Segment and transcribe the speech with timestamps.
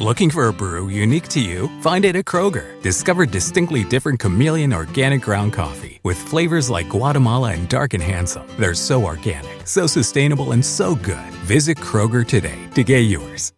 [0.00, 1.68] Looking for a brew unique to you?
[1.80, 2.82] Find it at Kroger.
[2.82, 8.42] Discover distinctly different chameleon organic ground coffee with flavors like Guatemala and Dark and Handsome.
[8.58, 11.30] They're so organic, so sustainable, and so good.
[11.46, 13.52] Visit Kroger today to get yours.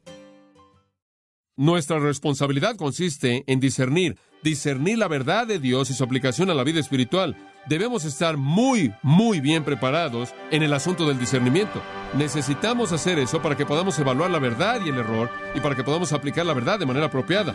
[1.57, 6.65] Nuestra responsabilidad consiste en discernir, discernir la verdad de Dios y su aplicación a la
[6.65, 7.35] vida espiritual.
[7.67, 11.83] Debemos estar muy, muy bien preparados en el asunto del discernimiento.
[12.15, 15.83] Necesitamos hacer eso para que podamos evaluar la verdad y el error y para que
[15.83, 17.55] podamos aplicar la verdad de manera apropiada.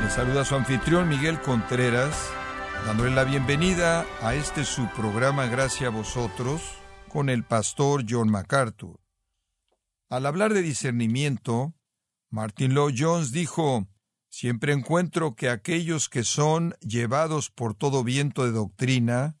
[0.00, 2.30] Le saluda su anfitrión Miguel Contreras,
[2.86, 6.62] dándole la bienvenida a este su programa Gracias a vosotros
[7.08, 9.00] con el pastor John MacArthur.
[10.08, 11.74] Al hablar de discernimiento,
[12.36, 13.88] Martin Lloyd Jones dijo,
[14.28, 19.38] Siempre encuentro que aquellos que son llevados por todo viento de doctrina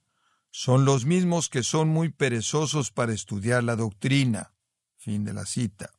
[0.50, 4.54] son los mismos que son muy perezosos para estudiar la doctrina.
[4.96, 5.90] Fin de la cita.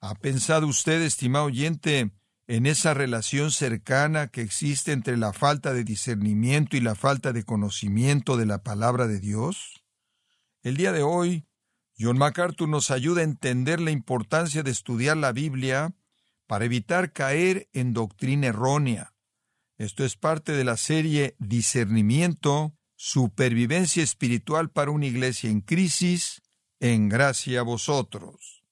[0.00, 2.10] ¿Ha pensado usted, estimado oyente,
[2.48, 7.44] en esa relación cercana que existe entre la falta de discernimiento y la falta de
[7.44, 9.84] conocimiento de la palabra de Dios?
[10.64, 11.46] El día de hoy,
[11.96, 15.94] John MacArthur nos ayuda a entender la importancia de estudiar la Biblia
[16.46, 19.14] para evitar caer en doctrina errónea.
[19.78, 26.42] Esto es parte de la serie Discernimiento, Supervivencia Espiritual para una Iglesia en Crisis,
[26.80, 28.62] en gracia a vosotros.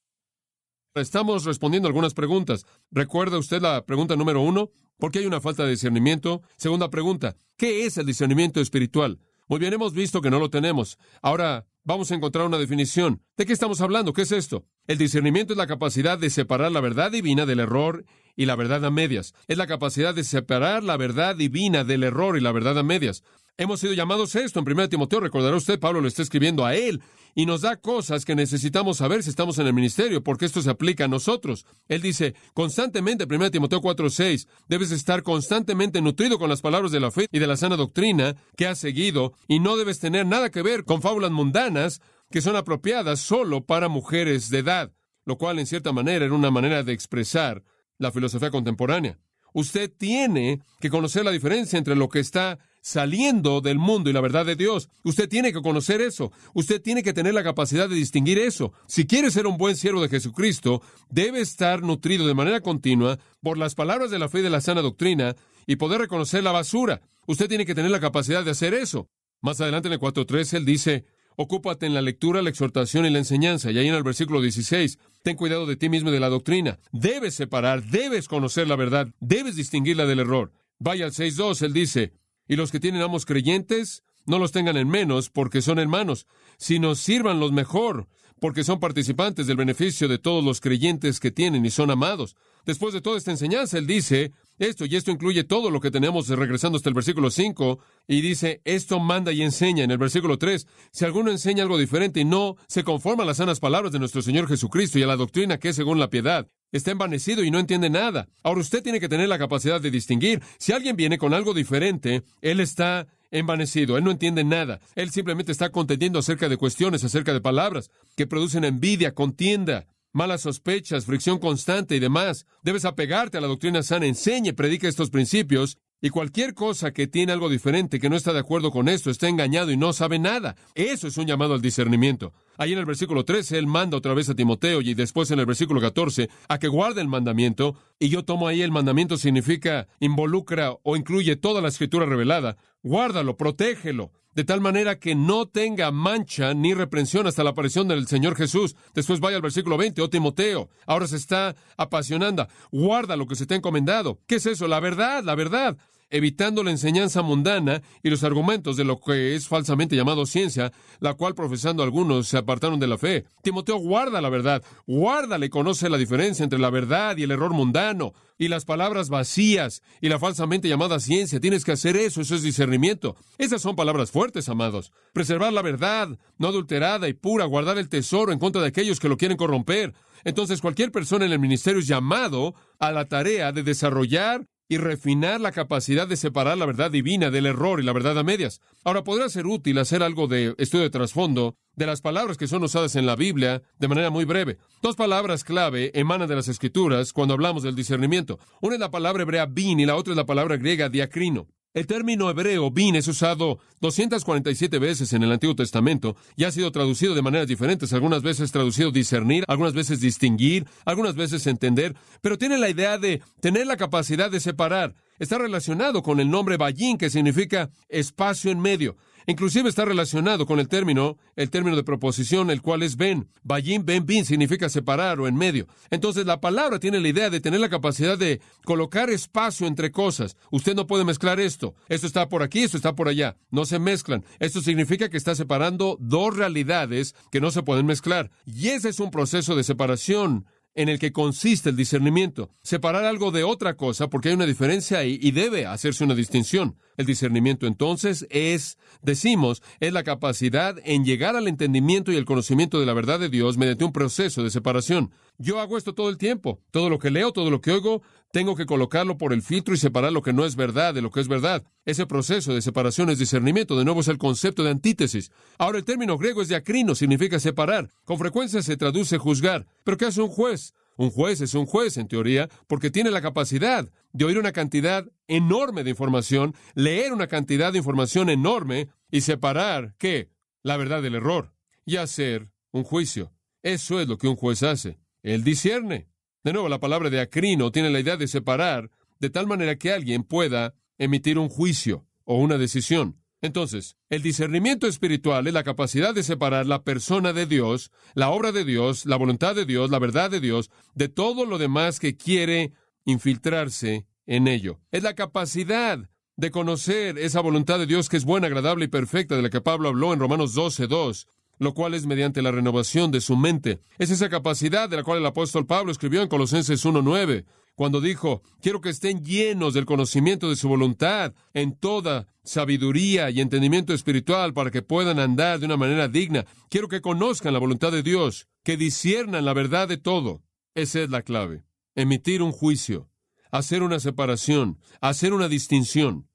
[0.94, 2.64] Estamos respondiendo algunas preguntas.
[2.90, 4.70] ¿Recuerda usted la pregunta número uno?
[4.96, 6.42] ¿Por qué hay una falta de discernimiento?
[6.56, 9.18] Segunda pregunta, ¿qué es el discernimiento espiritual?
[9.48, 10.98] Muy bien, hemos visto que no lo tenemos.
[11.20, 13.22] Ahora vamos a encontrar una definición.
[13.36, 14.12] ¿De qué estamos hablando?
[14.12, 14.66] ¿Qué es esto?
[14.86, 18.04] El discernimiento es la capacidad de separar la verdad divina del error
[18.36, 19.34] y la verdad a medias.
[19.46, 23.22] Es la capacidad de separar la verdad divina del error y la verdad a medias.
[23.56, 25.20] Hemos sido llamados a esto en 1 Timoteo.
[25.20, 27.00] Recordará usted, Pablo lo está escribiendo a él
[27.36, 30.70] y nos da cosas que necesitamos saber si estamos en el ministerio, porque esto se
[30.70, 31.64] aplica a nosotros.
[31.86, 37.12] Él dice constantemente, 1 Timoteo 4:6, debes estar constantemente nutrido con las palabras de la
[37.12, 40.62] fe y de la sana doctrina que has seguido, y no debes tener nada que
[40.62, 42.00] ver con fábulas mundanas
[42.32, 44.92] que son apropiadas solo para mujeres de edad,
[45.26, 47.62] lo cual en cierta manera era una manera de expresar
[47.98, 49.20] la filosofía contemporánea.
[49.52, 54.20] Usted tiene que conocer la diferencia entre lo que está saliendo del mundo y la
[54.20, 54.90] verdad de Dios.
[55.04, 56.32] Usted tiene que conocer eso.
[56.52, 58.74] Usted tiene que tener la capacidad de distinguir eso.
[58.86, 63.56] Si quiere ser un buen siervo de Jesucristo, debe estar nutrido de manera continua por
[63.56, 65.34] las palabras de la fe y de la sana doctrina
[65.66, 67.00] y poder reconocer la basura.
[67.26, 69.08] Usted tiene que tener la capacidad de hacer eso.
[69.40, 71.06] Más adelante en el 4.3 él dice,
[71.36, 73.70] Ocúpate en la lectura, la exhortación y la enseñanza.
[73.70, 76.78] Y ahí en el versículo 16, ten cuidado de ti mismo y de la doctrina.
[76.92, 80.52] Debes separar, debes conocer la verdad, debes distinguirla del error.
[80.78, 82.12] Vaya al 6.2, él dice,
[82.48, 86.94] y los que tienen amos creyentes, no los tengan en menos porque son hermanos, sino
[86.94, 88.08] sirvan los mejor,
[88.40, 92.36] porque son participantes del beneficio de todos los creyentes que tienen y son amados.
[92.66, 96.28] Después de toda esta enseñanza, él dice esto, y esto incluye todo lo que tenemos
[96.28, 100.66] regresando hasta el versículo 5, y dice, esto manda y enseña en el versículo 3.
[100.92, 104.22] Si alguno enseña algo diferente y no se conforma a las sanas palabras de nuestro
[104.22, 107.58] Señor Jesucristo y a la doctrina que es según la piedad, está envanecido y no
[107.58, 108.28] entiende nada.
[108.42, 110.42] Ahora usted tiene que tener la capacidad de distinguir.
[110.58, 115.50] Si alguien viene con algo diferente, él está envanecido, él no entiende nada, él simplemente
[115.50, 121.38] está contendiendo acerca de cuestiones, acerca de palabras que producen envidia, contienda, malas sospechas, fricción
[121.38, 122.46] constante y demás.
[122.62, 127.32] Debes apegarte a la doctrina sana, enseñe, predica estos principios y cualquier cosa que tiene
[127.32, 130.54] algo diferente, que no está de acuerdo con esto, está engañado y no sabe nada.
[130.74, 132.34] Eso es un llamado al discernimiento.
[132.58, 135.46] Ahí en el versículo 13, él manda otra vez a Timoteo y después en el
[135.46, 137.76] versículo 14 a que guarde el mandamiento.
[137.98, 142.58] Y yo tomo ahí el mandamiento significa involucra o incluye toda la escritura revelada.
[142.82, 148.06] Guárdalo, protégelo, de tal manera que no tenga mancha ni reprensión hasta la aparición del
[148.08, 148.76] Señor Jesús.
[148.92, 153.46] Después vaya al versículo 20, oh Timoteo, ahora se está apasionando, guarda lo que se
[153.46, 154.18] te ha encomendado.
[154.26, 154.68] ¿Qué es eso?
[154.68, 155.78] La verdad, la verdad.
[156.10, 161.14] Evitando la enseñanza mundana y los argumentos de lo que es falsamente llamado ciencia, la
[161.14, 163.24] cual profesando algunos se apartaron de la fe.
[163.42, 167.52] Timoteo guarda la verdad, guárdala y conoce la diferencia entre la verdad y el error
[167.52, 171.40] mundano y las palabras vacías y la falsamente llamada ciencia.
[171.40, 173.16] Tienes que hacer eso, eso es discernimiento.
[173.38, 174.92] Esas son palabras fuertes, amados.
[175.12, 179.08] Preservar la verdad, no adulterada y pura, guardar el tesoro en contra de aquellos que
[179.08, 179.94] lo quieren corromper.
[180.24, 185.40] Entonces cualquier persona en el ministerio es llamado a la tarea de desarrollar y refinar
[185.40, 188.60] la capacidad de separar la verdad divina del error y la verdad a medias.
[188.82, 192.64] Ahora, podrá ser útil hacer algo de estudio de trasfondo de las palabras que son
[192.64, 194.58] usadas en la Biblia de manera muy breve.
[194.82, 198.38] Dos palabras clave emanan de las Escrituras cuando hablamos del discernimiento.
[198.60, 201.46] Una es la palabra hebrea bin y la otra es la palabra griega diacrino.
[201.74, 206.70] El término hebreo bin es usado 247 veces en el Antiguo Testamento y ha sido
[206.70, 207.92] traducido de maneras diferentes.
[207.92, 213.22] Algunas veces traducido discernir, algunas veces distinguir, algunas veces entender, pero tiene la idea de
[213.40, 214.94] tener la capacidad de separar.
[215.18, 218.96] Está relacionado con el nombre Bayin, que significa espacio en medio.
[219.26, 223.28] Inclusive está relacionado con el término, el término de proposición, el cual es ben.
[223.42, 225.66] Bayim, ben, bin significa separar o en medio.
[225.90, 230.36] Entonces la palabra tiene la idea de tener la capacidad de colocar espacio entre cosas.
[230.50, 231.74] Usted no puede mezclar esto.
[231.88, 233.36] Esto está por aquí, esto está por allá.
[233.50, 234.24] No se mezclan.
[234.38, 238.30] Esto significa que está separando dos realidades que no se pueden mezclar.
[238.46, 242.50] Y ese es un proceso de separación en el que consiste el discernimiento.
[242.62, 246.76] Separar algo de otra cosa porque hay una diferencia ahí y debe hacerse una distinción.
[246.96, 252.80] El discernimiento entonces es, decimos, es la capacidad en llegar al entendimiento y el conocimiento
[252.80, 255.12] de la verdad de Dios mediante un proceso de separación.
[255.38, 256.60] Yo hago esto todo el tiempo.
[256.70, 258.02] Todo lo que leo, todo lo que oigo,
[258.32, 261.10] tengo que colocarlo por el filtro y separar lo que no es verdad de lo
[261.10, 261.64] que es verdad.
[261.84, 263.76] Ese proceso de separación es discernimiento.
[263.76, 265.30] De nuevo es el concepto de antítesis.
[265.58, 267.90] Ahora el término griego es diacrino, significa separar.
[268.04, 269.66] Con frecuencia se traduce juzgar.
[269.82, 270.72] ¿Pero qué hace un juez?
[270.96, 275.04] Un juez es un juez, en teoría, porque tiene la capacidad de oír una cantidad
[275.26, 280.30] enorme de información, leer una cantidad de información enorme y separar, ¿qué?
[280.62, 281.52] La verdad del error
[281.84, 283.32] y hacer un juicio.
[283.62, 284.98] Eso es lo que un juez hace.
[285.24, 286.06] Él discierne.
[286.44, 289.90] De nuevo, la palabra de acrino tiene la idea de separar de tal manera que
[289.90, 293.18] alguien pueda emitir un juicio o una decisión.
[293.40, 298.52] Entonces, el discernimiento espiritual es la capacidad de separar la persona de Dios, la obra
[298.52, 302.16] de Dios, la voluntad de Dios, la verdad de Dios, de todo lo demás que
[302.16, 302.72] quiere
[303.06, 304.80] infiltrarse en ello.
[304.90, 309.36] Es la capacidad de conocer esa voluntad de Dios que es buena, agradable y perfecta,
[309.36, 311.26] de la que Pablo habló en Romanos 12, 2
[311.58, 313.80] lo cual es mediante la renovación de su mente.
[313.98, 318.42] Es esa capacidad de la cual el apóstol Pablo escribió en Colosenses 1.9, cuando dijo,
[318.60, 324.54] quiero que estén llenos del conocimiento de su voluntad en toda sabiduría y entendimiento espiritual
[324.54, 326.44] para que puedan andar de una manera digna.
[326.68, 330.42] Quiero que conozcan la voluntad de Dios, que disciernan la verdad de todo.
[330.74, 331.64] Esa es la clave.
[331.96, 333.08] Emitir un juicio,
[333.50, 336.28] hacer una separación, hacer una distinción.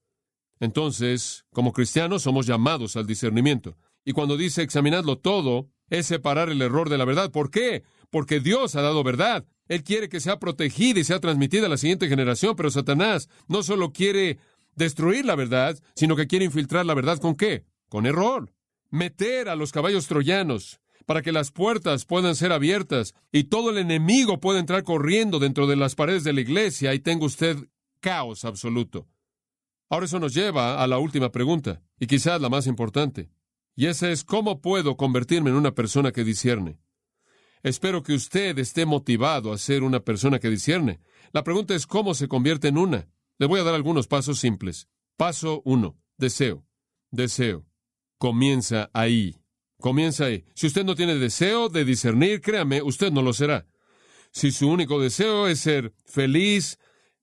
[0.60, 3.78] Entonces, como cristianos somos llamados al discernimiento.
[4.06, 7.32] Y cuando dice examinadlo todo, es separar el error de la verdad.
[7.32, 7.84] ¿Por qué?
[8.10, 9.46] Porque Dios ha dado verdad.
[9.68, 13.64] Él quiere que sea protegida y sea transmitida a la siguiente generación, pero Satanás no
[13.64, 14.40] solo quiere
[14.76, 17.66] destruir la verdad, sino que quiere infiltrar la verdad con qué?
[17.88, 18.54] Con error.
[18.90, 23.80] Meter a los caballos troyanos para que las puertas puedan ser abiertas y todo el
[23.80, 27.58] enemigo pueda entrar corriendo dentro de las paredes de la iglesia y tenga usted
[28.00, 29.08] caos absoluto.
[29.90, 33.32] Ahora eso nos lleva a la última pregunta, y quizás la más importante.
[33.80, 36.82] Y esa es cómo puedo convertirme en una persona que discierne.
[37.64, 41.00] Espero que usted esté motivado a ser una persona que discierne.
[41.32, 43.08] La pregunta es cómo se convierte en una.
[43.38, 44.90] Le voy a dar algunos pasos simples.
[45.16, 45.98] Paso uno.
[46.18, 46.66] Deseo.
[47.10, 47.66] Deseo.
[48.18, 49.38] Comienza ahí.
[49.80, 50.44] Comienza ahí.
[50.56, 53.66] Si usted no tiene deseo de discernir, créame, usted no lo será.
[54.34, 56.80] Si su único deseo es ser feliz,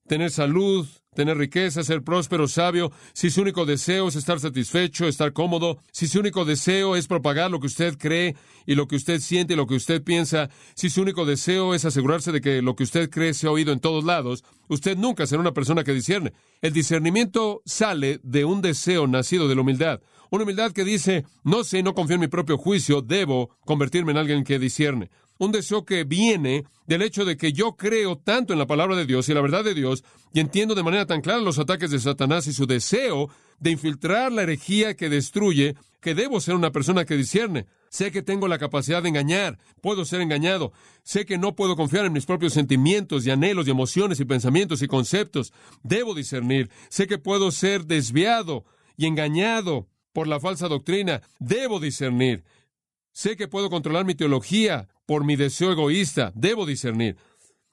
[0.07, 5.33] tener salud, tener riqueza, ser próspero, sabio, si su único deseo es estar satisfecho, estar
[5.33, 8.35] cómodo, si su único deseo es propagar lo que usted cree
[8.67, 11.85] y lo que usted siente y lo que usted piensa, si su único deseo es
[11.85, 15.25] asegurarse de que lo que usted cree se ha oído en todos lados, usted nunca
[15.25, 16.33] será una persona que discierne.
[16.61, 20.01] El discernimiento sale de un deseo nacido de la humildad.
[20.29, 24.19] Una humildad que dice, no sé, no confío en mi propio juicio, debo convertirme en
[24.19, 25.09] alguien que discierne
[25.39, 29.05] un deseo que viene del hecho de que yo creo tanto en la palabra de
[29.05, 30.03] Dios y la verdad de Dios
[30.33, 33.29] y entiendo de manera tan clara los ataques de Satanás y su deseo
[33.59, 37.65] de infiltrar la herejía que destruye, que debo ser una persona que discierne.
[37.89, 42.05] Sé que tengo la capacidad de engañar, puedo ser engañado, sé que no puedo confiar
[42.05, 45.53] en mis propios sentimientos y anhelos y emociones y pensamientos y conceptos,
[45.83, 48.65] debo discernir, sé que puedo ser desviado
[48.97, 52.43] y engañado por la falsa doctrina, debo discernir,
[53.17, 56.31] Sé que puedo controlar mi teología por mi deseo egoísta.
[56.35, 57.17] Debo discernir.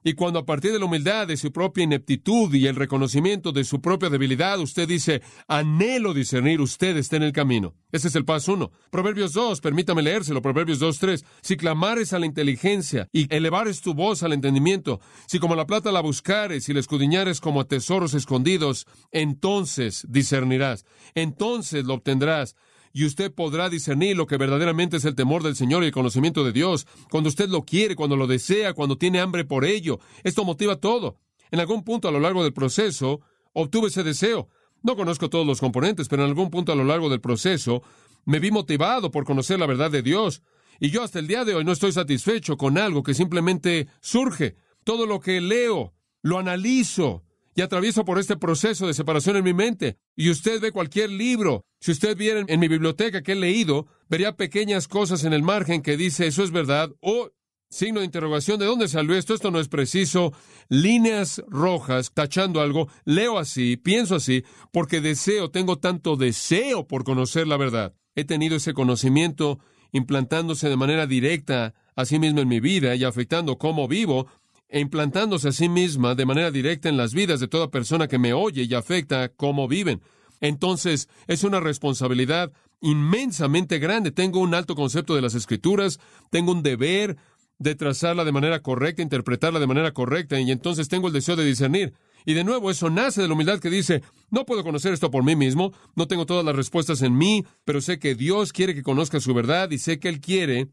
[0.06, 3.64] Y cuando a partir de la humildad, de su propia ineptitud y el reconocimiento de
[3.64, 7.74] su propia debilidad, usted dice, anhelo discernir, usted está en el camino.
[7.90, 8.70] Ese es el paso uno.
[8.90, 11.24] Proverbios 2, permítame leérselo, Proverbios 2, 3.
[11.40, 15.90] Si clamares a la inteligencia y elevares tu voz al entendimiento, si como la plata
[15.90, 22.56] la buscares y la escudriñares como a tesoros escondidos, entonces discernirás, entonces lo obtendrás
[22.94, 26.44] y usted podrá discernir lo que verdaderamente es el temor del Señor y el conocimiento
[26.44, 29.98] de Dios, cuando usted lo quiere, cuando lo desea, cuando tiene hambre por ello.
[30.22, 31.18] Esto motiva todo.
[31.50, 33.20] En algún punto a lo largo del proceso,
[33.52, 34.48] obtuve ese deseo.
[34.84, 37.82] No conozco todos los componentes, pero en algún punto a lo largo del proceso,
[38.26, 40.42] me vi motivado por conocer la verdad de Dios.
[40.78, 44.54] Y yo hasta el día de hoy no estoy satisfecho con algo que simplemente surge.
[44.84, 47.23] Todo lo que leo, lo analizo,
[47.54, 49.98] y atravieso por este proceso de separación en mi mente.
[50.16, 54.36] Y usted ve cualquier libro, si usted viera en mi biblioteca que he leído, vería
[54.36, 57.30] pequeñas cosas en el margen que dice eso es verdad o
[57.70, 59.34] signo de interrogación, ¿de dónde salió esto?
[59.34, 60.32] Esto no es preciso.
[60.68, 67.48] Líneas rojas, tachando algo, leo así, pienso así, porque deseo, tengo tanto deseo por conocer
[67.48, 67.94] la verdad.
[68.14, 69.58] He tenido ese conocimiento
[69.92, 74.26] implantándose de manera directa a sí mismo en mi vida y afectando cómo vivo,
[74.74, 78.18] e implantándose a sí misma de manera directa en las vidas de toda persona que
[78.18, 80.02] me oye y afecta cómo viven.
[80.40, 84.10] Entonces, es una responsabilidad inmensamente grande.
[84.10, 86.00] Tengo un alto concepto de las escrituras,
[86.32, 87.16] tengo un deber
[87.60, 91.44] de trazarla de manera correcta, interpretarla de manera correcta, y entonces tengo el deseo de
[91.44, 91.94] discernir.
[92.26, 94.02] Y de nuevo, eso nace de la humildad que dice,
[94.32, 97.80] no puedo conocer esto por mí mismo, no tengo todas las respuestas en mí, pero
[97.80, 100.66] sé que Dios quiere que conozca su verdad y sé que Él quiere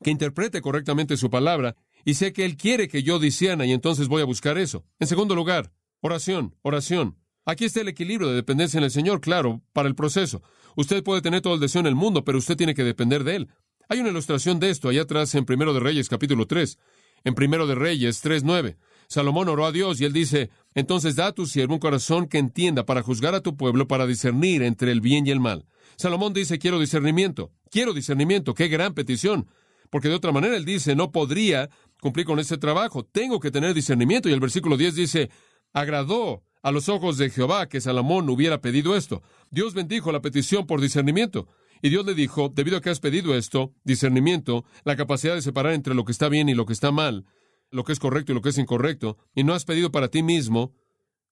[0.00, 1.74] que interprete correctamente su palabra,
[2.04, 4.84] y sé que Él quiere que yo disciana y entonces voy a buscar eso.
[4.98, 7.16] En segundo lugar, oración, oración.
[7.44, 10.42] Aquí está el equilibrio de dependencia en el Señor, claro, para el proceso.
[10.76, 13.36] Usted puede tener todo el deseo en el mundo, pero usted tiene que depender de
[13.36, 13.48] Él.
[13.88, 16.78] Hay una ilustración de esto allá atrás en Primero de Reyes, capítulo 3.
[17.24, 18.76] En Primero de Reyes 3.9.
[19.08, 22.36] Salomón oró a Dios y él dice, entonces da a tu siervo un corazón que
[22.36, 25.64] entienda para juzgar a tu pueblo, para discernir entre el bien y el mal.
[25.96, 29.48] Salomón dice, quiero discernimiento, quiero discernimiento, qué gran petición,
[29.90, 33.04] porque de otra manera él dice, no podría cumplir con ese trabajo.
[33.04, 34.28] Tengo que tener discernimiento.
[34.28, 35.30] Y el versículo 10 dice,
[35.72, 39.22] agradó a los ojos de Jehová que Salomón hubiera pedido esto.
[39.50, 41.48] Dios bendijo la petición por discernimiento.
[41.80, 45.74] Y Dios le dijo, debido a que has pedido esto, discernimiento, la capacidad de separar
[45.74, 47.24] entre lo que está bien y lo que está mal,
[47.70, 50.22] lo que es correcto y lo que es incorrecto, y no has pedido para ti
[50.22, 50.72] mismo,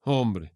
[0.02, 0.55] hombre.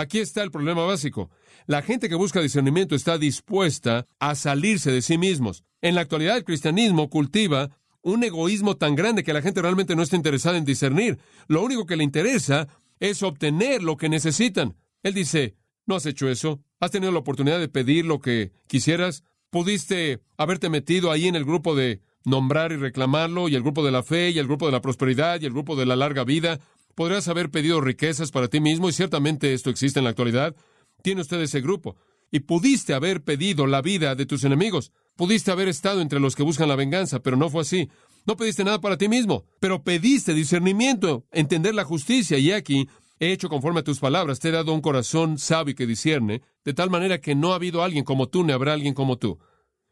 [0.00, 1.30] Aquí está el problema básico.
[1.66, 5.62] La gente que busca discernimiento está dispuesta a salirse de sí mismos.
[5.82, 10.02] En la actualidad el cristianismo cultiva un egoísmo tan grande que la gente realmente no
[10.02, 11.18] está interesada en discernir.
[11.48, 12.66] Lo único que le interesa
[12.98, 14.74] es obtener lo que necesitan.
[15.02, 15.54] Él dice,
[15.84, 20.70] no has hecho eso, has tenido la oportunidad de pedir lo que quisieras, pudiste haberte
[20.70, 24.30] metido ahí en el grupo de nombrar y reclamarlo, y el grupo de la fe,
[24.30, 26.58] y el grupo de la prosperidad, y el grupo de la larga vida.
[27.00, 30.54] Podrías haber pedido riquezas para ti mismo, y ciertamente esto existe en la actualidad.
[31.02, 31.96] Tiene usted ese grupo.
[32.30, 34.92] Y pudiste haber pedido la vida de tus enemigos.
[35.16, 37.88] Pudiste haber estado entre los que buscan la venganza, pero no fue así.
[38.26, 42.86] No pediste nada para ti mismo, pero pediste discernimiento, entender la justicia, y aquí
[43.18, 46.74] he hecho conforme a tus palabras, te he dado un corazón sabio que discierne, de
[46.74, 49.38] tal manera que no ha habido alguien como tú, ni habrá alguien como tú.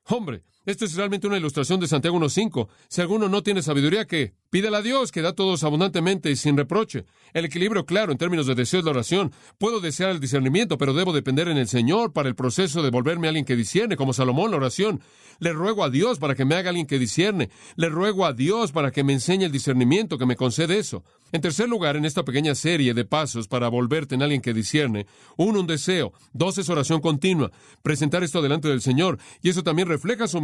[0.05, 2.69] Hombre, esto es realmente una ilustración de Santiago 1.5.
[2.89, 4.35] Si alguno no tiene sabiduría, ¿qué?
[4.51, 7.07] Pídela a Dios, que da todos abundantemente y sin reproche.
[7.33, 9.33] El equilibrio claro en términos de deseo de la oración.
[9.57, 13.29] Puedo desear el discernimiento, pero debo depender en el Señor para el proceso de volverme
[13.29, 15.01] alguien que discierne, como Salomón, la oración.
[15.39, 17.49] Le ruego a Dios para que me haga alguien que discierne.
[17.77, 21.03] Le ruego a Dios para que me enseñe el discernimiento, que me concede eso.
[21.31, 25.07] En tercer lugar, en esta pequeña serie de pasos para volverte en alguien que discierne,
[25.37, 29.89] uno, un deseo, dos, es oración continua, presentar esto delante del Señor, y eso también
[29.89, 30.41] refleja su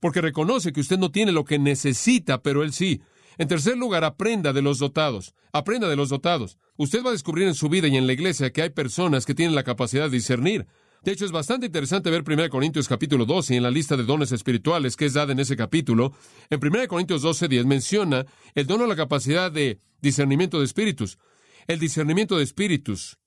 [0.00, 3.00] porque reconoce que usted no tiene lo que necesita, pero Él sí.
[3.38, 5.34] En tercer lugar, aprenda de los dotados.
[5.52, 6.58] Aprenda de los dotados.
[6.76, 9.34] Usted va a descubrir en su vida y en la iglesia que hay personas que
[9.34, 10.66] tienen la capacidad de discernir.
[11.02, 14.30] De hecho, es bastante interesante ver 1 Corintios capítulo 12 en la lista de dones
[14.30, 16.12] espirituales que es dada en ese capítulo.
[16.48, 21.18] En 1 Corintios 12, 10 menciona el don o la capacidad de discernimiento de espíritus.
[21.66, 23.18] El discernimiento de espíritus.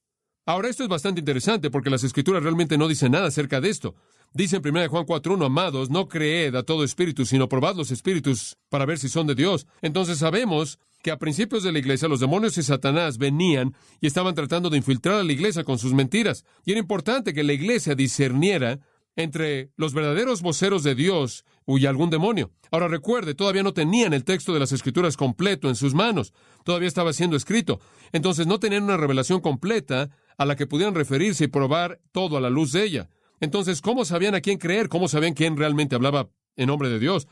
[0.45, 3.95] Ahora, esto es bastante interesante porque las escrituras realmente no dicen nada acerca de esto.
[4.35, 8.57] Dice en 1 Juan 4.1, amados, no creed a todo espíritu, sino probad los espíritus
[8.67, 9.65] para ver si son de Dios.
[9.81, 14.35] Entonces sabemos que a principios de la iglesia los demonios y Satanás venían y estaban
[14.35, 16.43] tratando de infiltrar a la iglesia con sus mentiras.
[16.65, 18.81] Y era importante que la iglesia discerniera
[19.15, 22.51] entre los verdaderos voceros de Dios y algún demonio.
[22.71, 26.33] Ahora recuerde, todavía no tenían el texto de las escrituras completo en sus manos,
[26.65, 27.79] todavía estaba siendo escrito.
[28.11, 32.41] Entonces no tenían una revelación completa a la que pudieran referirse y probar todo a
[32.41, 33.09] la luz de ella.
[33.39, 34.89] Entonces, ¿cómo sabían a quién creer?
[34.89, 37.27] ¿Cómo sabían quién realmente hablaba en nombre de Dios?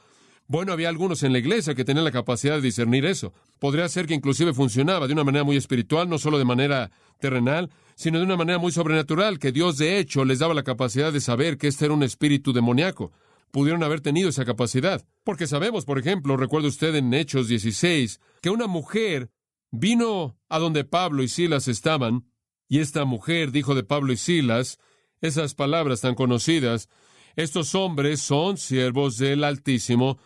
[0.48, 3.34] Bueno, había algunos en la iglesia que tenían la capacidad de discernir eso.
[3.60, 7.70] Podría ser que inclusive funcionaba de una manera muy espiritual, no solo de manera terrenal,
[7.96, 11.22] sino de una manera muy sobrenatural, que Dios de hecho les daba la capacidad de
[11.22, 13.14] saber que este era un espíritu demoníaco.
[13.52, 15.06] Pudieron haber tenido esa capacidad.
[15.24, 19.30] Porque sabemos, por ejemplo, recuerda usted en Hechos 16, que una mujer
[19.72, 22.26] vino a donde Pablo y Silas estaban,
[22.68, 24.78] y esta mujer dijo de Pablo y Silas
[25.24, 26.90] esas palabras tan conocidas,
[27.36, 30.20] estos hombres son siervos del Altísimo,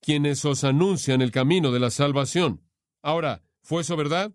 [0.00, 2.62] quienes os anuncian el camino de la salvación.
[3.02, 4.32] Ahora, ¿fue eso verdad?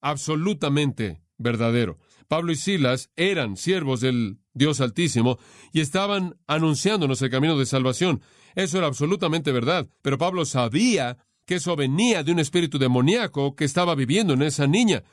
[0.00, 1.98] Absolutamente verdadero.
[2.26, 5.38] Pablo y Silas eran siervos del Dios Altísimo
[5.72, 8.22] y estaban anunciándonos el camino de salvación.
[8.56, 13.64] Eso era absolutamente verdad, pero Pablo sabía que eso venía de un espíritu demoníaco que
[13.64, 15.04] estaba viviendo en esa niña.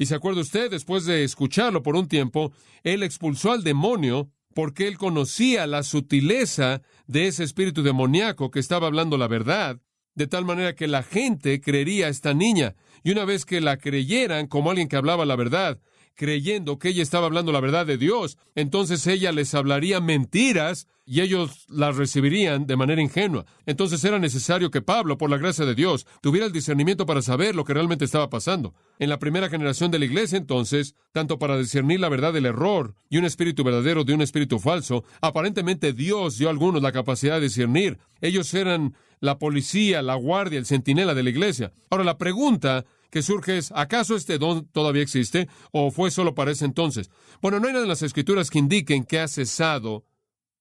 [0.00, 2.54] Y se acuerda usted, después de escucharlo por un tiempo,
[2.84, 8.86] él expulsó al demonio porque él conocía la sutileza de ese espíritu demoníaco que estaba
[8.86, 9.78] hablando la verdad,
[10.14, 13.76] de tal manera que la gente creería a esta niña, y una vez que la
[13.76, 15.78] creyeran como alguien que hablaba la verdad,
[16.14, 21.22] creyendo que ella estaba hablando la verdad de Dios, entonces ella les hablaría mentiras y
[21.22, 23.44] ellos las recibirían de manera ingenua.
[23.66, 27.56] Entonces era necesario que Pablo, por la gracia de Dios, tuviera el discernimiento para saber
[27.56, 28.74] lo que realmente estaba pasando.
[29.00, 32.94] En la primera generación de la iglesia, entonces, tanto para discernir la verdad del error
[33.08, 37.34] y un espíritu verdadero de un espíritu falso, aparentemente Dios dio a algunos la capacidad
[37.34, 37.98] de discernir.
[38.20, 41.72] Ellos eran la policía, la guardia, el centinela de la iglesia.
[41.90, 46.52] Ahora la pregunta que surge es, ¿acaso este don todavía existe o fue solo para
[46.52, 47.10] ese entonces?
[47.42, 50.06] Bueno, no hay nada en las escrituras que indiquen que ha cesado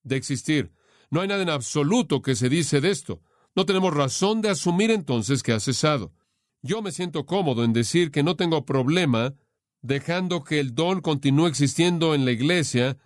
[0.03, 0.71] de existir.
[1.11, 3.21] No hay nada en absoluto que se dice de esto.
[3.55, 6.13] No tenemos razón de asumir entonces que ha cesado.
[6.61, 9.35] Yo me siento cómodo en decir que no tengo problema
[9.81, 12.97] dejando que el don continúe existiendo en la iglesia,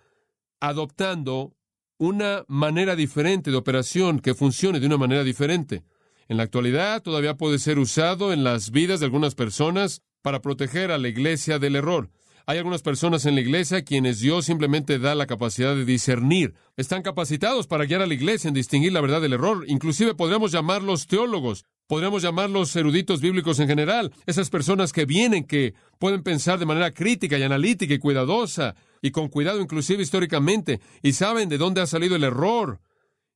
[0.60, 1.56] adoptando
[1.98, 5.84] una manera diferente de operación que funcione de una manera diferente.
[6.28, 10.90] En la actualidad todavía puede ser usado en las vidas de algunas personas para proteger
[10.90, 12.10] a la iglesia del error.
[12.46, 16.54] Hay algunas personas en la iglesia a quienes Dios simplemente da la capacidad de discernir.
[16.76, 19.64] Están capacitados para guiar a la iglesia en distinguir la verdad del error.
[19.66, 24.12] Inclusive podríamos llamarlos teólogos, podríamos llamarlos eruditos bíblicos en general.
[24.26, 29.10] Esas personas que vienen, que pueden pensar de manera crítica y analítica y cuidadosa, y
[29.10, 32.80] con cuidado inclusive históricamente, y saben de dónde ha salido el error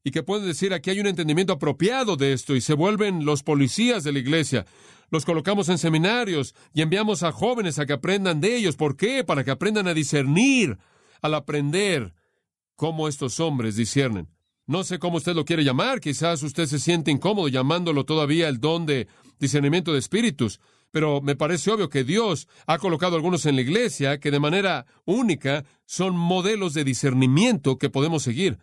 [0.04, 3.42] y que pueden decir aquí hay un entendimiento apropiado de esto y se vuelven los
[3.42, 4.66] policías de la iglesia.
[5.10, 8.76] Los colocamos en seminarios y enviamos a jóvenes a que aprendan de ellos.
[8.76, 9.24] ¿Por qué?
[9.24, 10.78] Para que aprendan a discernir,
[11.22, 12.14] al aprender
[12.76, 14.28] cómo estos hombres disciernen.
[14.66, 18.60] No sé cómo usted lo quiere llamar, quizás usted se siente incómodo llamándolo todavía el
[18.60, 19.08] don de
[19.38, 24.20] discernimiento de espíritus, pero me parece obvio que Dios ha colocado algunos en la iglesia
[24.20, 28.58] que de manera única son modelos de discernimiento que podemos seguir.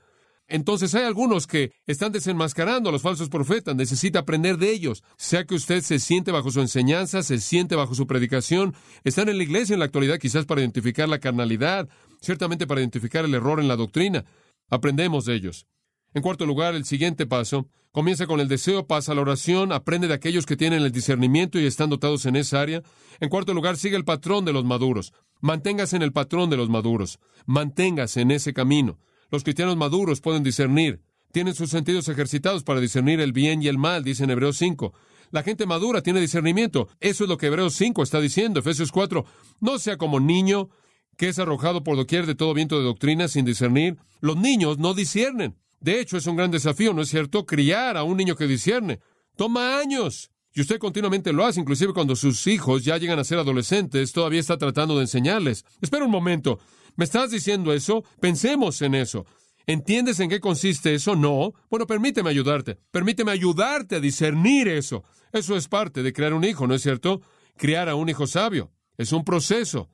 [0.47, 5.03] Entonces hay algunos que están desenmascarando a los falsos profetas, necesita aprender de ellos.
[5.17, 9.38] Sea que usted se siente bajo su enseñanza, se siente bajo su predicación, están en
[9.38, 11.89] la iglesia en la actualidad quizás para identificar la carnalidad,
[12.21, 14.25] ciertamente para identificar el error en la doctrina.
[14.69, 15.65] Aprendemos de ellos.
[16.13, 20.08] En cuarto lugar, el siguiente paso comienza con el deseo, pasa a la oración, aprende
[20.08, 22.84] de aquellos que tienen el discernimiento y están dotados en esa área.
[23.19, 25.12] En cuarto lugar, sigue el patrón de los maduros.
[25.41, 27.19] Manténgase en el patrón de los maduros.
[27.45, 28.97] Manténgase en ese camino.
[29.31, 31.01] Los cristianos maduros pueden discernir,
[31.35, 34.93] tienen sus sentidos ejercitados para discernir el bien y el mal, dice en Hebreos 5.
[35.31, 36.88] La gente madura tiene discernimiento.
[37.01, 38.61] Eso es lo que Hebreos 5 está diciendo.
[38.61, 39.25] Efesios 4.
[39.59, 40.69] No sea como niño
[41.17, 43.97] que es arrojado por doquier de todo viento de doctrina sin discernir.
[44.21, 45.57] Los niños no disciernen.
[45.81, 47.45] De hecho, es un gran desafío, ¿no es cierto?
[47.45, 48.99] Criar a un niño que discierne.
[49.35, 50.31] Toma años.
[50.53, 54.39] Y usted continuamente lo hace, inclusive cuando sus hijos ya llegan a ser adolescentes, todavía
[54.39, 55.65] está tratando de enseñarles.
[55.81, 56.59] Espera un momento.
[56.95, 58.03] ¿Me estás diciendo eso?
[58.19, 59.25] Pensemos en eso.
[59.67, 61.15] ¿Entiendes en qué consiste eso?
[61.15, 61.53] No.
[61.69, 62.77] Bueno, permíteme ayudarte.
[62.91, 65.03] Permíteme ayudarte a discernir eso.
[65.31, 67.21] Eso es parte de crear un hijo, ¿no es cierto?
[67.58, 68.71] Criar a un hijo sabio.
[68.97, 69.89] Es un proceso.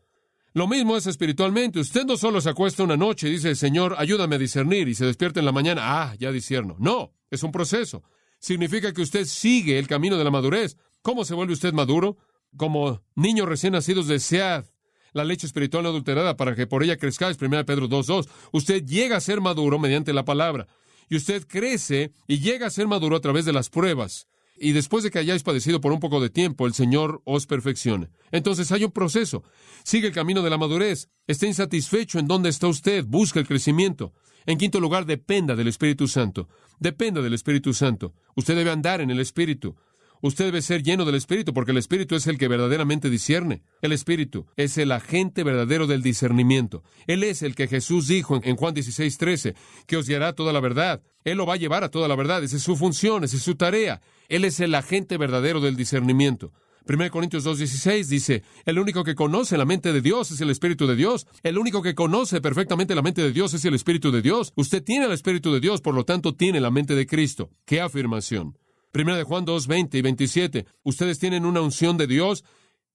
[0.54, 1.80] Lo mismo es espiritualmente.
[1.80, 5.06] Usted no solo se acuesta una noche y dice, Señor, ayúdame a discernir, y se
[5.06, 6.76] despierta en la mañana, ah, ya discierno.
[6.78, 8.04] No, es un proceso.
[8.40, 10.76] Significa que usted sigue el camino de la madurez.
[11.02, 12.18] ¿Cómo se vuelve usted maduro?
[12.58, 14.66] Como niños recién nacidos, desead
[15.14, 17.38] la leche espiritual adulterada para que por ella crezcáis.
[17.42, 18.28] 1 Pedro 2.2.
[18.52, 20.68] Usted llega a ser maduro mediante la palabra.
[21.10, 24.28] Y usted crece y llega a ser maduro a través de las pruebas.
[24.58, 28.10] Y después de que hayáis padecido por un poco de tiempo, el Señor os perfeccione.
[28.32, 29.44] Entonces hay un proceso.
[29.84, 31.10] Sigue el camino de la madurez.
[31.26, 33.04] Esté insatisfecho en dónde está usted.
[33.06, 34.14] Busca el crecimiento.
[34.46, 36.48] En quinto lugar, dependa del Espíritu Santo.
[36.80, 38.14] Dependa del Espíritu Santo.
[38.36, 39.76] Usted debe andar en el Espíritu.
[40.22, 43.64] Usted debe ser lleno del Espíritu, porque el Espíritu es el que verdaderamente discierne.
[43.82, 46.84] El Espíritu es el agente verdadero del discernimiento.
[47.08, 49.56] Él es el que Jesús dijo en Juan 16, 13,
[49.88, 51.02] que os guiará toda la verdad.
[51.24, 52.44] Él lo va a llevar a toda la verdad.
[52.44, 54.02] Esa es su función, esa es su tarea.
[54.30, 56.52] Él es el agente verdadero del discernimiento.
[56.88, 60.88] 1 Corintios 2.16 dice, el único que conoce la mente de Dios es el Espíritu
[60.88, 61.28] de Dios.
[61.44, 64.52] El único que conoce perfectamente la mente de Dios es el Espíritu de Dios.
[64.56, 67.50] Usted tiene el Espíritu de Dios, por lo tanto tiene la mente de Cristo.
[67.66, 68.58] ¡Qué afirmación!
[68.92, 70.66] Primera de Juan 2, 20 y 27.
[70.84, 72.44] Ustedes tienen una unción de Dios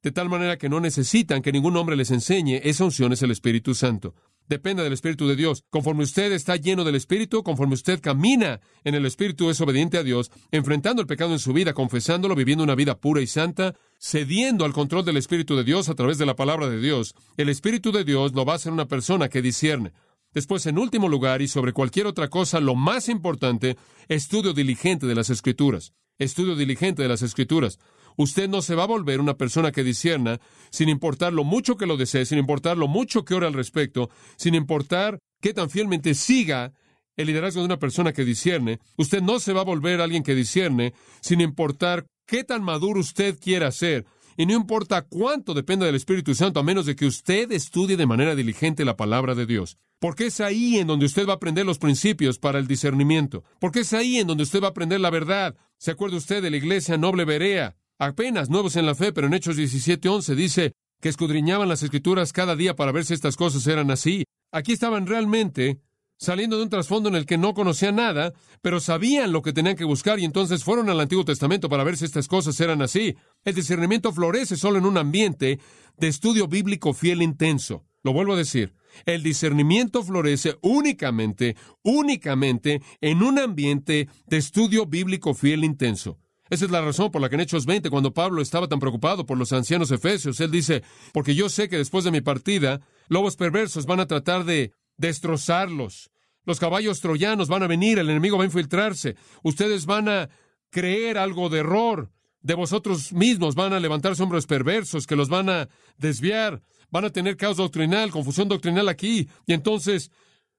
[0.02, 2.60] de tal manera que no necesitan que ningún hombre les enseñe.
[2.64, 4.14] Esa unción es el Espíritu Santo.
[4.46, 5.64] Depende del Espíritu de Dios.
[5.70, 10.04] Conforme usted está lleno del Espíritu, conforme usted camina en el Espíritu, es obediente a
[10.04, 14.64] Dios, enfrentando el pecado en su vida, confesándolo, viviendo una vida pura y santa, cediendo
[14.64, 17.14] al control del Espíritu de Dios a través de la palabra de Dios.
[17.36, 19.92] El Espíritu de Dios lo va a hacer una persona que discierne.
[20.32, 23.76] Después, en último lugar, y sobre cualquier otra cosa, lo más importante,
[24.08, 25.92] estudio diligente de las Escrituras.
[26.18, 27.78] Estudio diligente de las Escrituras.
[28.16, 31.86] Usted no se va a volver una persona que discierna, sin importar lo mucho que
[31.86, 36.14] lo desee, sin importar lo mucho que ore al respecto, sin importar qué tan fielmente
[36.14, 36.72] siga
[37.16, 38.78] el liderazgo de una persona que discierne.
[38.96, 43.38] Usted no se va a volver alguien que discierne, sin importar qué tan maduro usted
[43.38, 47.50] quiera ser, y no importa cuánto dependa del Espíritu Santo, a menos de que usted
[47.52, 49.78] estudie de manera diligente la palabra de Dios.
[49.98, 53.44] Porque es ahí en donde usted va a aprender los principios para el discernimiento.
[53.58, 55.56] Porque es ahí en donde usted va a aprender la verdad.
[55.78, 57.76] ¿Se acuerda usted de la iglesia noble Berea?
[57.98, 62.56] Apenas nuevos en la fe, pero en Hechos 17:11 dice que escudriñaban las escrituras cada
[62.56, 64.24] día para ver si estas cosas eran así.
[64.52, 65.80] Aquí estaban realmente
[66.18, 69.76] saliendo de un trasfondo en el que no conocían nada, pero sabían lo que tenían
[69.76, 73.16] que buscar y entonces fueron al Antiguo Testamento para ver si estas cosas eran así.
[73.44, 75.58] El discernimiento florece solo en un ambiente
[75.96, 77.84] de estudio bíblico fiel e intenso.
[78.02, 78.72] Lo vuelvo a decir,
[79.04, 86.18] el discernimiento florece únicamente, únicamente en un ambiente de estudio bíblico fiel e intenso.
[86.48, 89.26] Esa es la razón por la que en Hechos 20, cuando Pablo estaba tan preocupado
[89.26, 93.34] por los ancianos efesios, él dice, porque yo sé que después de mi partida, lobos
[93.34, 96.10] perversos van a tratar de destrozarlos.
[96.44, 99.16] Los caballos troyanos van a venir, el enemigo va a infiltrarse.
[99.42, 100.28] Ustedes van a
[100.70, 102.10] creer algo de error.
[102.40, 106.62] De vosotros mismos van a levantarse hombres perversos que los van a desviar.
[106.90, 109.28] Van a tener caos doctrinal, confusión doctrinal aquí.
[109.46, 110.12] Y entonces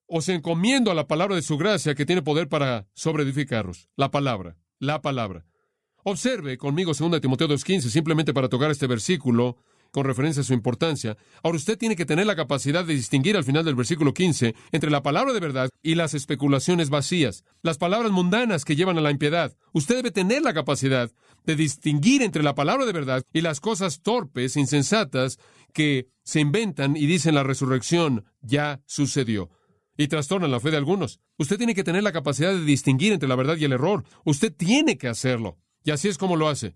[0.07, 3.89] os encomiendo a la palabra de su gracia que tiene poder para sobreedificaros.
[3.95, 5.45] La palabra, la palabra.
[6.03, 9.57] Observe conmigo 2 Timoteo 2.15, simplemente para tocar este versículo
[9.91, 11.17] con referencia a su importancia.
[11.43, 14.91] Ahora usted tiene que tener la capacidad de distinguir al final del versículo 15 entre
[14.91, 19.11] la palabra de verdad y las especulaciones vacías, las palabras mundanas que llevan a la
[19.11, 19.55] impiedad.
[19.73, 21.11] Usted debe tener la capacidad
[21.45, 25.39] de distinguir entre la palabra de verdad y las cosas torpes, insensatas,
[25.73, 29.49] que se inventan y dicen la resurrección ya sucedió
[29.97, 31.19] y trastornan la fe de algunos.
[31.37, 34.03] Usted tiene que tener la capacidad de distinguir entre la verdad y el error.
[34.25, 35.57] Usted tiene que hacerlo.
[35.83, 36.75] Y así es como lo hace.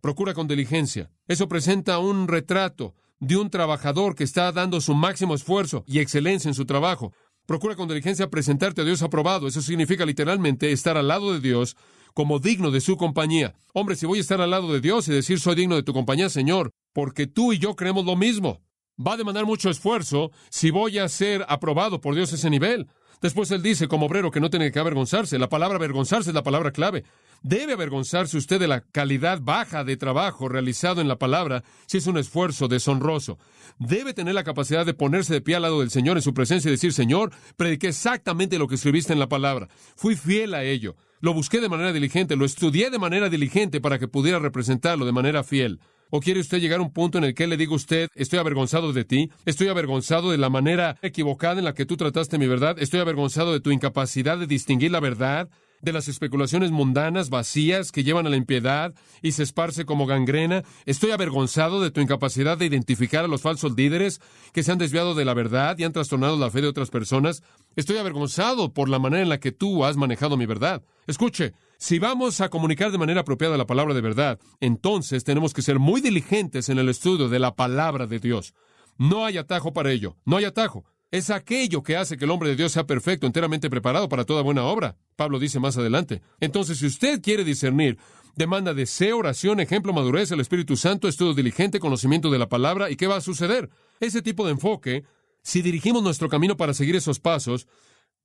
[0.00, 1.10] Procura con diligencia.
[1.28, 6.48] Eso presenta un retrato de un trabajador que está dando su máximo esfuerzo y excelencia
[6.48, 7.12] en su trabajo.
[7.44, 9.46] Procura con diligencia presentarte a Dios aprobado.
[9.46, 11.76] Eso significa literalmente estar al lado de Dios
[12.14, 13.54] como digno de su compañía.
[13.74, 15.92] Hombre, si voy a estar al lado de Dios y decir soy digno de tu
[15.92, 18.62] compañía, Señor, porque tú y yo creemos lo mismo.
[18.98, 22.88] Va a demandar mucho esfuerzo si voy a ser aprobado por Dios a ese nivel.
[23.20, 25.38] Después él dice, como obrero, que no tiene que avergonzarse.
[25.38, 27.04] La palabra avergonzarse es la palabra clave.
[27.42, 32.06] Debe avergonzarse usted de la calidad baja de trabajo realizado en la palabra si es
[32.06, 33.38] un esfuerzo deshonroso.
[33.78, 36.68] Debe tener la capacidad de ponerse de pie al lado del Señor en su presencia
[36.68, 39.68] y decir, Señor, prediqué exactamente lo que escribiste en la palabra.
[39.96, 40.96] Fui fiel a ello.
[41.20, 45.12] Lo busqué de manera diligente, lo estudié de manera diligente para que pudiera representarlo de
[45.12, 45.80] manera fiel.
[46.10, 48.92] ¿O quiere usted llegar a un punto en el que le diga usted, estoy avergonzado
[48.92, 52.76] de ti, estoy avergonzado de la manera equivocada en la que tú trataste mi verdad,
[52.80, 55.48] estoy avergonzado de tu incapacidad de distinguir la verdad,
[55.82, 58.92] de las especulaciones mundanas, vacías, que llevan a la impiedad
[59.22, 60.62] y se esparce como gangrena.
[60.84, 64.20] Estoy avergonzado de tu incapacidad de identificar a los falsos líderes
[64.52, 67.42] que se han desviado de la verdad y han trastornado la fe de otras personas.
[67.76, 70.82] Estoy avergonzado por la manera en la que tú has manejado mi verdad.
[71.06, 75.62] Escuche, si vamos a comunicar de manera apropiada la palabra de verdad, entonces tenemos que
[75.62, 78.52] ser muy diligentes en el estudio de la palabra de Dios.
[78.98, 80.84] No hay atajo para ello, no hay atajo.
[81.10, 84.42] Es aquello que hace que el hombre de Dios sea perfecto, enteramente preparado para toda
[84.42, 84.98] buena obra.
[85.16, 86.20] Pablo dice más adelante.
[86.38, 87.96] Entonces, si usted quiere discernir,
[88.36, 92.96] demanda deseo, oración, ejemplo, madurez, el Espíritu Santo, estudio diligente, conocimiento de la palabra, ¿y
[92.96, 93.70] qué va a suceder?
[94.00, 95.04] Ese tipo de enfoque,
[95.42, 97.66] si dirigimos nuestro camino para seguir esos pasos,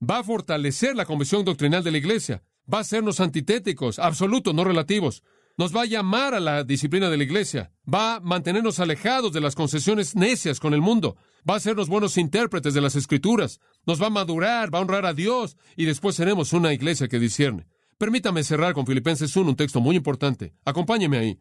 [0.04, 4.64] va a fortalecer la convicción doctrinal de la iglesia, va a hacernos antitéticos, absolutos, no
[4.64, 5.24] relativos
[5.58, 9.42] nos va a llamar a la disciplina de la iglesia, va a mantenernos alejados de
[9.42, 11.16] las concesiones necias con el mundo,
[11.50, 15.06] va a hacernos buenos intérpretes de las escrituras, nos va a madurar, va a honrar
[15.06, 17.68] a Dios y después seremos una iglesia que discierne.
[17.98, 20.54] Permítame cerrar con Filipenses 1, un texto muy importante.
[20.66, 21.40] Acompáñeme ahí.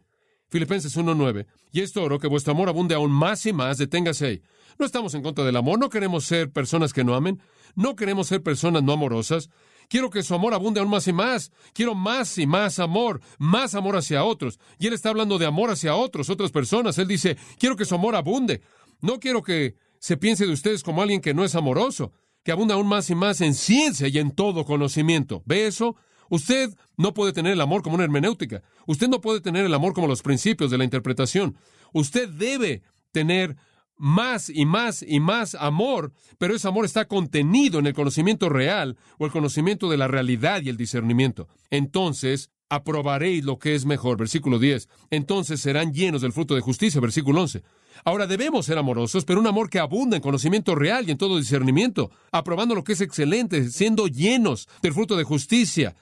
[0.49, 1.47] Filipenses 1.9.
[1.73, 4.43] Y esto oro que vuestro amor abunde aún más y más, deténgase ahí.
[4.79, 7.41] No estamos en contra del amor, no queremos ser personas que no amen,
[7.75, 9.51] no queremos ser personas no amorosas.
[9.89, 11.53] Quiero que su amor abunde aún más y más.
[11.73, 14.59] Quiero más y más amor, más amor hacia otros.
[14.79, 16.99] Y él está hablando de amor hacia otros, otras personas.
[16.99, 18.63] Él dice, quiero que su amor abunde.
[19.01, 22.75] No quiero que se piense de ustedes como alguien que no es amoroso, que abunda
[22.75, 25.43] aún más y más en ciencia y en todo conocimiento.
[25.47, 25.97] ¿Ve eso?
[26.29, 28.63] Usted no puede tener el amor como una hermenéutica.
[28.87, 31.57] Usted no puede tener el amor como los principios de la interpretación.
[31.93, 33.57] Usted debe tener
[33.97, 38.97] más y más y más amor, pero ese amor está contenido en el conocimiento real
[39.19, 41.49] o el conocimiento de la realidad y el discernimiento.
[41.71, 44.89] Entonces, aprobaréis lo que es mejor, versículo 10.
[45.11, 47.63] Entonces serán llenos del fruto de justicia, versículo 11.
[48.05, 51.39] Ahora debemos ser amorosos, pero un amor que abunda en conocimiento real y en todo
[51.39, 55.95] discernimiento, aprobando lo que es excelente, siendo llenos del fruto de justicia,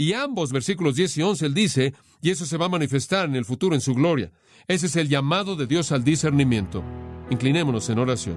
[0.00, 3.34] y ambos, versículos 10 y 11, él dice, y eso se va a manifestar en
[3.34, 4.30] el futuro en su gloria.
[4.68, 6.84] Ese es el llamado de Dios al discernimiento.
[7.30, 8.36] Inclinémonos en oración.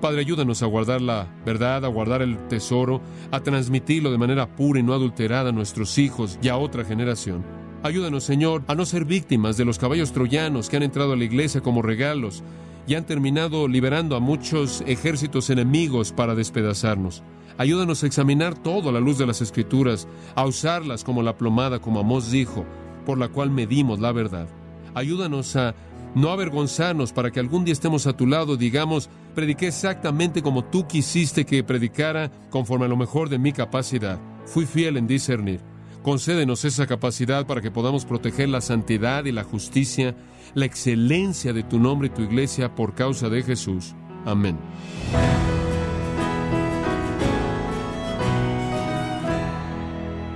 [0.00, 4.80] Padre, ayúdanos a guardar la verdad, a guardar el tesoro, a transmitirlo de manera pura
[4.80, 7.44] y no adulterada a nuestros hijos y a otra generación.
[7.82, 11.24] Ayúdanos, Señor, a no ser víctimas de los caballos troyanos que han entrado a la
[11.24, 12.42] iglesia como regalos
[12.86, 17.22] y han terminado liberando a muchos ejércitos enemigos para despedazarnos.
[17.56, 21.78] Ayúdanos a examinar todo a la luz de las Escrituras, a usarlas como la plomada,
[21.78, 22.64] como Amós dijo,
[23.06, 24.48] por la cual medimos la verdad.
[24.94, 25.74] Ayúdanos a
[26.14, 30.86] no avergonzarnos para que algún día estemos a tu lado, digamos, prediqué exactamente como tú
[30.86, 34.18] quisiste que predicara, conforme a lo mejor de mi capacidad.
[34.46, 35.60] Fui fiel en discernir.
[36.02, 40.14] Concédenos esa capacidad para que podamos proteger la santidad y la justicia,
[40.54, 43.94] la excelencia de tu nombre y tu iglesia por causa de Jesús.
[44.26, 44.58] Amén.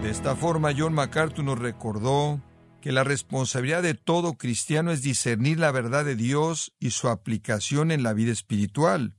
[0.03, 2.41] De esta forma, John MacArthur nos recordó
[2.81, 7.91] que la responsabilidad de todo cristiano es discernir la verdad de Dios y su aplicación
[7.91, 9.17] en la vida espiritual.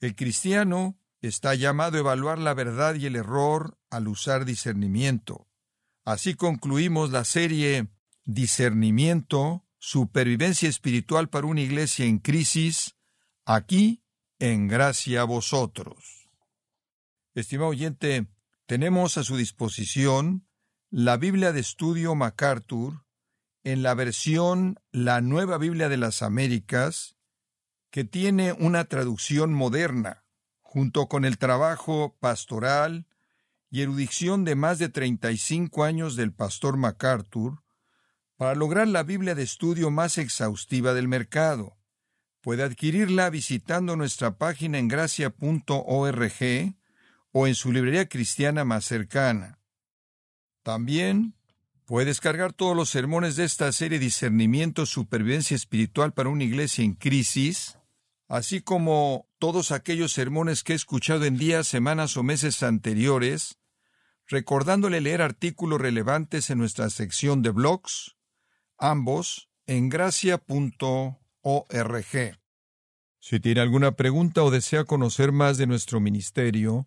[0.00, 5.48] El cristiano está llamado a evaluar la verdad y el error al usar discernimiento.
[6.04, 7.88] Así concluimos la serie
[8.24, 12.96] Discernimiento, Supervivencia Espiritual para una Iglesia en Crisis,
[13.44, 14.02] aquí
[14.38, 16.30] en Gracia a Vosotros.
[17.34, 18.26] Estimado oyente,
[18.66, 20.47] tenemos a su disposición
[20.90, 23.04] la Biblia de Estudio MacArthur
[23.62, 27.14] en la versión La Nueva Biblia de las Américas,
[27.90, 30.24] que tiene una traducción moderna,
[30.62, 33.06] junto con el trabajo pastoral
[33.70, 37.62] y erudición de más de 35 años del pastor MacArthur,
[38.38, 41.76] para lograr la Biblia de estudio más exhaustiva del mercado.
[42.40, 46.32] Puede adquirirla visitando nuestra página en gracia.org
[47.32, 49.57] o en su librería cristiana más cercana.
[50.68, 51.34] También
[51.86, 56.92] puede descargar todos los sermones de esta serie Discernimiento, Supervivencia Espiritual para una Iglesia en
[56.92, 57.78] Crisis,
[58.28, 63.56] así como todos aquellos sermones que he escuchado en días, semanas o meses anteriores,
[64.26, 68.18] recordándole leer artículos relevantes en nuestra sección de blogs,
[68.76, 70.44] ambos en gracia.org.
[73.20, 76.86] Si tiene alguna pregunta o desea conocer más de nuestro ministerio,